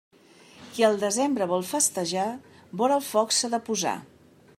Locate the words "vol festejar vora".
1.51-2.99